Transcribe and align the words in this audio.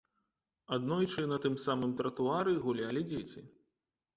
Аднойчы 0.77 1.21
на 1.33 1.37
тым 1.45 1.59
самым 1.65 1.91
тратуары 1.99 2.57
гулялі 2.65 3.05
дзеці. 3.11 3.45